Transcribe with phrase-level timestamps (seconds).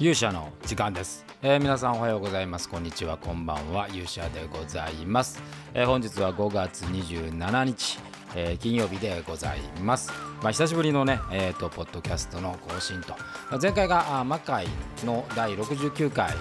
[0.00, 2.70] 勇者の時間です、えー、皆さんおはようございます。
[2.70, 3.18] こんにちは。
[3.18, 3.86] こんばんは。
[3.88, 5.42] 勇者でございます、
[5.74, 7.98] えー、本日は5月27日、
[8.34, 10.10] えー、金曜日でございます。
[10.42, 13.14] まあ、久しぶりのね、えーと、ポッドキャストの更新と。
[13.60, 14.68] 前回が魔界
[15.04, 16.32] の第69回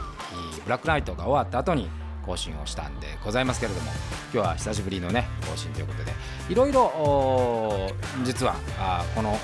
[0.63, 1.89] ブラックナイトが終わった後に
[2.25, 3.91] 更新をしたんでございますけれども
[4.33, 6.13] 今日は久しぶりのね更新ということで
[6.47, 7.89] いろいろ
[8.23, 9.37] 実はあこの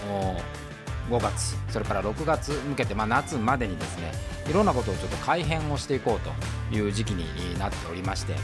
[1.10, 4.12] 5月それから6月向けて、まあ、夏までにですね
[4.50, 6.20] いろんなことをちょっと改変をしていこう
[6.72, 8.36] という時期になっておりまして、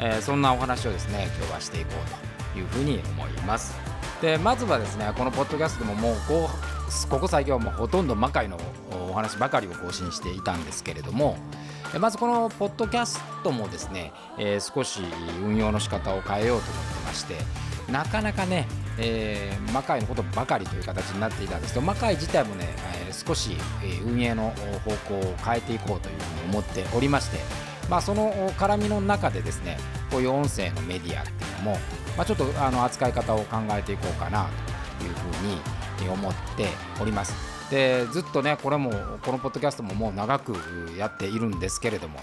[0.00, 3.74] えー、そんなお話をですね今日はしていこうというふうに思います。
[4.20, 6.48] でまずはですねこのポッドキャストももうこ
[7.10, 8.58] ここ最近はもうほとんど魔界の
[9.10, 11.36] お話ばかりを更新していたんですけれども
[12.00, 15.02] まずこのポッドキャストもですね、えー、少し
[15.42, 17.36] 運用の仕方を変えようと思ってまして
[17.90, 18.66] なかなかね、
[18.98, 22.68] えー、魔界のことばかりという形になっていたんですけど魔界自体もね、
[23.06, 24.50] えー、少し、えー、運営の
[24.84, 27.38] 方向を変えていこうというふうに思っておりまして、
[27.90, 29.78] まあ、その絡みの中でですね
[30.10, 31.78] こういう音声のメディアっていうのも、
[32.16, 34.48] まあ、ちょっとあの扱い方を考えていこうかな
[34.98, 36.68] というふうに思って
[37.00, 37.54] おります。
[37.70, 38.90] でずっとねこれも
[39.22, 40.54] このポッドキャストももう長く
[40.98, 42.20] やっているんですけれども、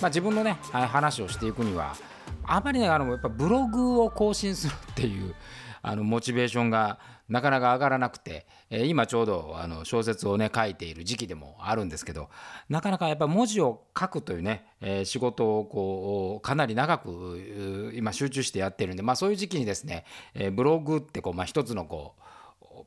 [0.00, 1.94] まあ、自分のね話をしていくには
[2.44, 5.34] あまりねあのやっぱブログを更新するっていう
[5.82, 12.28] あのモチベーションがなかなか上がらなくて、え、今ちょうどあの小説をね書いている時期でもあるんですけど
[12.68, 22.22] なかなかやっぱ文字を書くというね、え、仕事をこうかなり長く今集中してやってるんで、まあ、そういう時期にですね、え、ブログってこう、まあ、一つのこう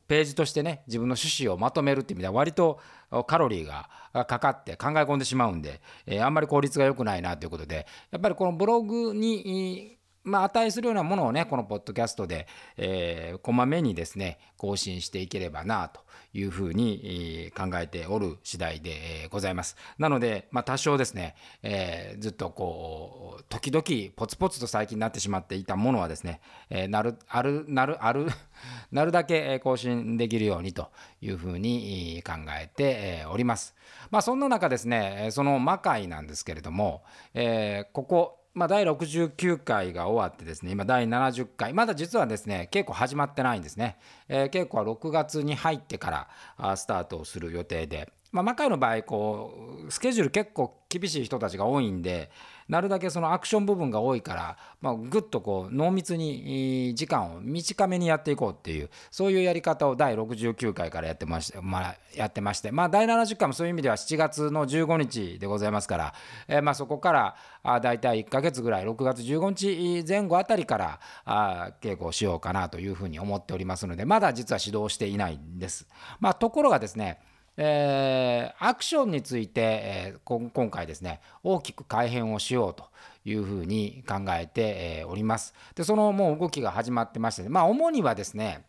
[0.08, 2.80] ページとしてね自分の趣旨をまとめるっていう意味では割と
[3.28, 3.90] カロリーが
[4.26, 16.02] かかって考え込んでしまうんで、え、あんまり効率が良くないなということでやっぱりこのブログにまあ、値するようなものをねこのポッドキャストで、えー、こまめにですね更新していければなと
[16.34, 19.76] いうふうに考えておる次第でございます。
[19.98, 28.28] なので、まあ、多少ですね、えー、ずっとこう時々ポツポツと最近になってしまっていたものはですね、えー、なるあるなるある
[28.92, 30.90] なるだけ更新できるようにと
[31.22, 33.76] いうふうに考えております。
[34.10, 37.04] まあ、そんな中ですねその魔界なんですけれども、
[37.34, 41.74] えー、ここまあ、第69回が終わってですね今第70回。
[41.74, 43.98] まだ実はですね稽古始まってないんですね、
[44.28, 46.28] えー、稽古は6月に入ってから
[46.58, 52.32] あスタートをする予定で、まあ、魔界の場合こうスケジュール結構厳しい人たちが多いんで
[52.68, 66.14] なるだけそのアクション部分が多いから、まあ、ぐっとこう濃密に時間を短めにやっていこうっていうそういうやり方を第69回からやってまして、まあ、やってまして、まあ、第70回もそういう意味では7月の15日でございますから、
[66.48, 75.88] えー、まあそこからあ大体1ヶ月ぐらい6月15日前後あたりからあ稽古をしようかなというふうに思っておりますのでまだ実は指導していないんです。
[76.20, 77.20] まあ、ところがですね
[77.58, 82.86] えー、アクションについて、えー、今回ですね大きく改変をしようと
[83.26, 84.62] いうふうに考えて、
[85.02, 85.54] えー、おります。
[85.76, 88.66] でそのもう動きが始まってまして、まあ主にはですね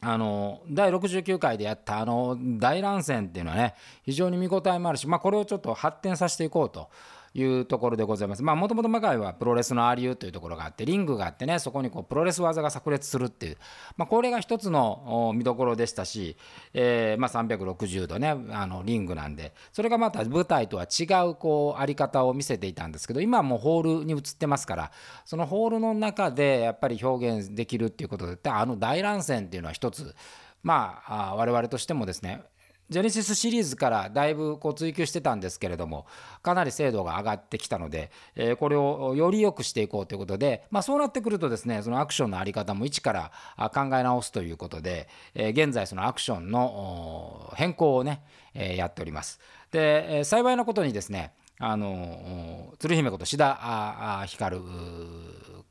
[0.00, 6.90] あの第69回でやったあの大乱戦っていうのはね非常に見応えもあるし、まあ、これをちょっと発展させていこうと
[7.34, 8.42] いうところでございます。
[8.44, 13.56] まあもともと魔界はプロレスのありうというところがあってリングがあってねそこにこうプロレス技が炸裂するっていう、
[13.96, 16.36] まあ、これが一つの見どころでしたし、
[16.72, 24.92] えー、まあ360度ねあのリングなんでそれがまた舞台とは違うこうあり方を見せていたんですけど今はもうホールに移ってますから
[25.24, 30.14] そのホールの中でやっぱり表現できるっていうことであの大乱戦っていうのは一つ
[30.62, 32.42] まあ我々としてもですね
[32.90, 36.06] ジェネシスシリーズからだいぶこう追求してたんですけれども
[36.42, 43.32] かなり精度が上がってきたので、えー、これをより良くしていこうということで、まあ、そうなってくるとですねそのアクションの在り方も一から
[43.70, 48.22] 考え直すということで、えー、現在そのアクションの変更をね、
[48.52, 49.40] えー、やっております。
[49.70, 54.58] で、え幸いなことにですねあの鶴姫こと志田光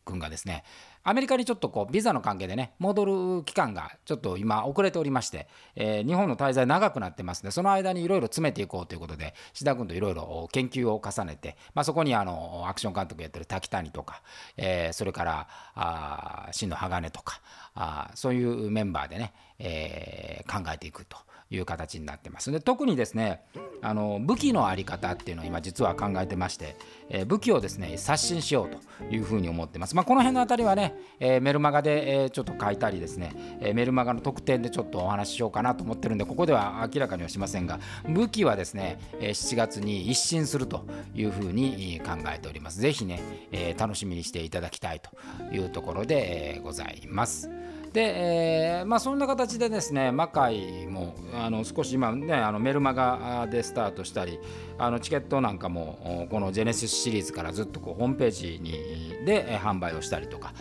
[0.06, 0.63] 君がですね
[1.05, 3.05] アメリカにちょっとこうビザの関係でね戻
[3.37, 14.21] る期間がちょっと今遅れておりまして、えー、日本の滞在長くなってますのでその間にいろいろ詰めていこうということで志田君といろいろ研究を重ねて、まあ、そこにあのアクション監督やってる滝谷とか、
[14.55, 17.41] えー、それからあ真野鋼とか
[17.75, 21.17] あそういうメンバーでね、えー、考えていくと。
[21.55, 22.51] いう形になってます。
[22.51, 23.44] で特にですね
[23.83, 26.77] あの武器の在り方っていうのを今実は考えてまして、
[27.09, 42.79] えー、武器をですね刷新しようというふうに思ってます、まあ、この辺のあたりはね、えー、メルマガで、えー、ちょっと書いたりですね、え、メルマガの特典でちょっとお話ししようかなと思ってるんでここでは明らかにはしませんが武器はですね、え、7月に一新するというふうに考えております。
[42.79, 43.21] ぜひね、
[43.51, 45.09] え、楽しみにしていただきたいと
[45.53, 47.49] いうところで、え、ございます。
[47.94, 54.40] で、えーまあ、そんな形でですね魔界もあの少し今ねあのメルマガでスタートしたり
[54.80, 60.54] あのチケットなんかもこのジェネシスシリーズからずっとこうホームページにで販売をしたりとか。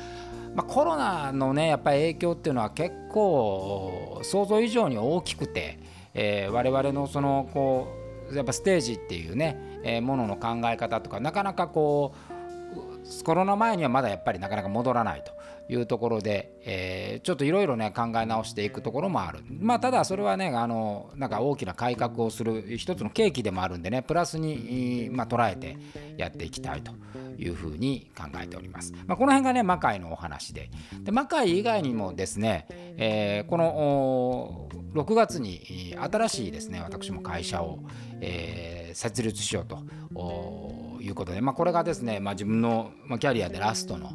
[0.55, 5.79] まあ、コロナのねやっぱり影響っていうのは結構想像以上に大きくて、
[6.13, 7.89] えー、我々のそのこ
[8.31, 15.33] うやっぱステージっていうね、えー、ものの考え方とかなかなかこうコロナ前にはまだやっぱりなかなか戻らないと
[15.73, 25.79] いうところで、えー、ちょっといろいろね考え直していくところもあるまあただそれはねあのなんか大きな改革をする一つの契機でもあるんでねプラスに、まあ、捉えて
[26.17, 26.93] やっていきたいと
[27.39, 28.93] いうふうに考えております。
[29.07, 30.71] まあ、この辺がね魔界のお話で
[31.01, 32.67] で魔界以外にもですね、
[32.97, 37.79] えー、この6月に新しいですね私も会社を、
[38.21, 39.83] えー、設立しようと
[41.01, 44.11] いうことで、まあ、これがですね、まあ、自分のキャリアでラストの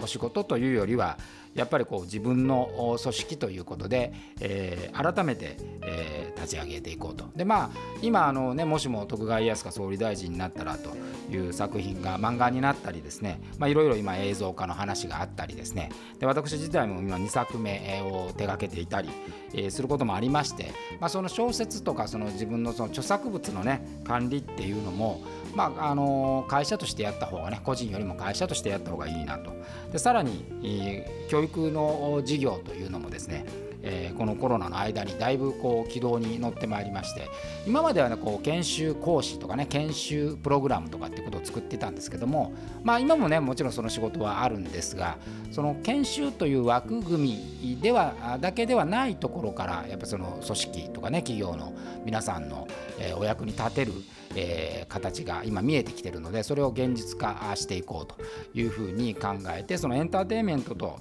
[0.00, 1.18] お仕事というよりは
[1.54, 7.24] やっぱりこう自分の組織ということで、えー、改めて、えー、立ち上げていこうと。
[7.36, 7.70] でまあ
[8.02, 10.90] 今あの、ね、もしも徳川家康が総理大臣になったらと
[11.30, 19.10] いう作品が漫画になったりですねいろいろ今映像化の話があったりですねで私自体も今2作目を手がけていたり、
[19.52, 25.20] えー、することもありまして、まあ、その小説とかその自分のその著作物のね管理っていうのも
[25.54, 29.52] まあ、あの会社としてやった方がね個人よりも会社としてやった方がいいなと。
[29.92, 33.44] でさらに、えー、教育の事業というのもですね
[33.82, 37.28] えー、このコロナの間にだいぶこう軌道に乗ってまいりまして
[37.66, 42.52] 今まではねこう研修講師とかね研修プログラムとかっていうことを作ってたんですけども
[42.82, 45.18] まあ今もねもちろんその仕事はあるんですが
[45.50, 51.72] その研修という枠組みではだけではないところからやっぱその組織とかね企業の
[52.04, 52.66] 皆さんの、
[52.98, 53.92] え、お役に立てる、
[54.34, 58.16] え、形が今見えてきてるのでそれを現実化していこうと
[58.58, 60.98] いうふうに考えてそのエンターテインメントと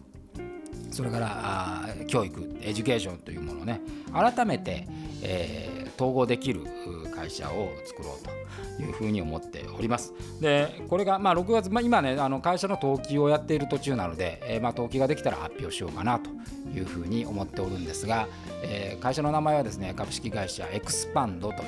[0.98, 4.88] それから教育 education というものをね改めて、
[5.22, 6.66] えー、統合できる
[7.14, 10.16] 会社を作ろうというふうに思っております。
[10.42, 16.32] でこれがまあ6月、まあ、今ねあの会社の登記をやっている途中なので、えー、まあ登記ができたら発表しようかなと
[16.76, 18.28] いうふうに思っておるんですが、
[18.64, 21.66] えー、会社の名前はですね株式会社エクスパンドとい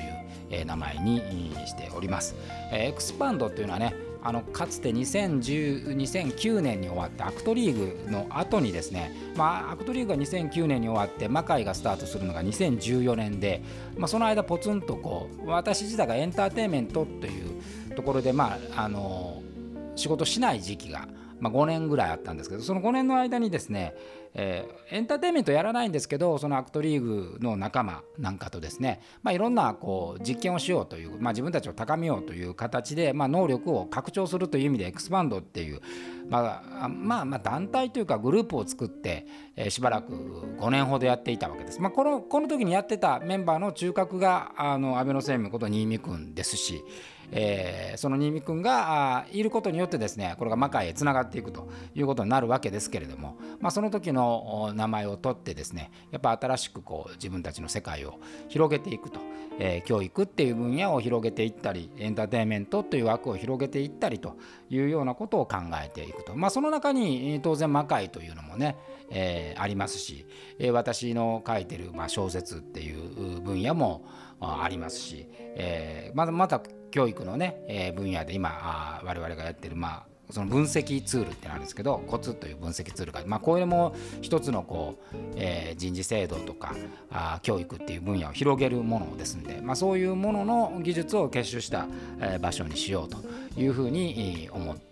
[0.50, 1.20] え、名前に
[1.66, 2.34] しております。
[2.72, 13.62] え、エクスパンドというのはねあのかつて2010 2009年に終わってアクトリーグの後にですね、まあ、アクトリーグが2009年に終わって魔界がスタートするのが2014年で、
[13.96, 17.40] まあ、その間ポツンとこう私自体がエンターテインメントとい
[17.90, 19.42] うところで、まあ、あの
[19.96, 21.08] 仕事しない時期が、
[21.40, 23.94] まあ、5年ぐらいあったんですけどその5年の間にですね
[24.34, 35.80] えー、エンターテインメントやらないんですけどそのアクトリーグの仲間なんかとですね、まあ、いろんなこう実験をしようという、まあ、自分たちを高めようという形で、まあ、能力を拡張するという意味でエクスパンドっていう、
[36.28, 39.26] まあ、まあまあ団体というかグループを作って、
[39.56, 41.80] えー、しばらく5年ほどやっていたわけです。
[41.80, 46.84] まあ、このこの時にやってたメンバーの中核があの安倍の生命こと新見君ですし、
[47.32, 58.18] えー、その新見君がいることによってですねこれが魔界へつながっていくということになるわけですけれども、まあ、その時の名前を取ってですねやっぱ新しくこう自分たちの世界を
[58.48, 59.20] 広げていくと、
[59.58, 64.36] えー、教育っていう分野を広げていったりエンターテインメントという枠を広げていったりと
[64.68, 68.76] いうようなことを考えていくと、まあ、その中に当然魔界というのもね、
[69.10, 70.26] えー、ありますし、
[70.58, 74.04] えー、私の書いてるまあ小説っていう分野も
[74.40, 86.74] ありますし、えー、またまた教育のね、えー、分野で今あ我々がやってる、まあ、その分析ツールってなんですけどコツという分析ツールが、まあ、これも一つのこう、えー、人事制度とか
[87.10, 91.86] あ教育っていう分野を広げるものですんで、まあ、そういうものの技術を結集した、
[92.20, 93.18] えー、場所にしようと
[93.56, 94.90] いうふうに思って、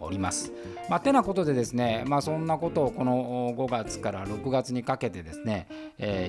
[0.00, 0.52] おります。
[0.88, 5.66] まあ、てなことでですね、まあ、そんなことをこの5月から6月にかけてですね、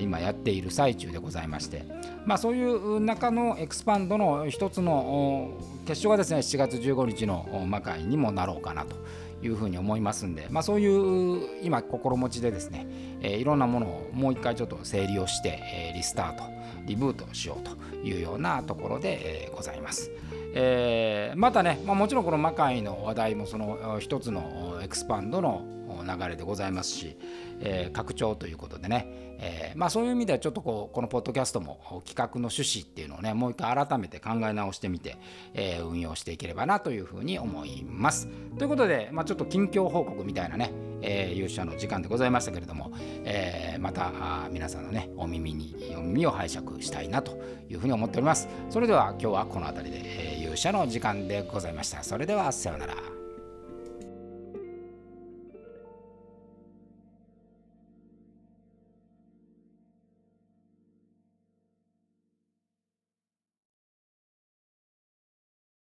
[0.00, 1.84] 今やっている最中でございまして、
[2.24, 5.50] まあ、そういう中のエクスパンドの一つの
[5.86, 8.96] 決勝がですね7月15日の魔界にもなろうかなと
[9.42, 12.86] いうふうに思いますんで、まあ、そういう今心持ちでですね、
[13.20, 16.44] えー、いろんなものをもう一回ちょっと整理をして、えー、リスタート
[16.86, 17.72] リブートしようと
[18.06, 20.10] いうようなところで、えー、ございます。
[20.54, 25.64] えー、またね、まあ、もちろんこの魔界の話題もその一つのエクスパンドの
[26.04, 27.16] 流れでございますし、
[27.60, 29.06] えー、拡張ということでね、
[29.38, 35.16] えー、まあ、そういう意味ではちょっとこうこのポッドキャストも企画の趣旨っていうのをねもう一回改めて考え直してみて、
[35.54, 38.28] えー、運用していければなというふうに思います。
[38.58, 42.92] ということで、まあ、ちょっと近況報告みたいなね、えー、勇者の時間でございましたけれども、
[43.24, 47.38] えー、また皆さんのねお耳にお耳を拝借したいなと
[47.68, 48.48] いうふうに思っております。
[48.68, 52.02] それでは今日はこの辺りで、えー、勇者の時間でございました。
[52.02, 53.19] それではさようなら。